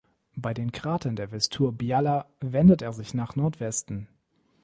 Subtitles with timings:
[0.35, 4.07] Bei den Kratern der "Vestur-Bjalla" wendet er sich nach Nordwesten.